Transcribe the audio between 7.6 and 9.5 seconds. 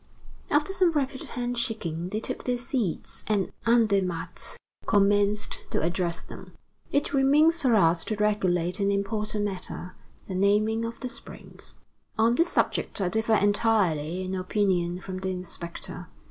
for us to regulate an important